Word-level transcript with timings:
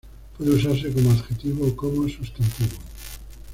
Puede 0.35 0.55
usarse 0.55 0.91
como 0.91 1.11
adjetivo 1.11 1.67
o 1.67 1.75
como 1.75 2.09
sustantivo. 2.09 2.75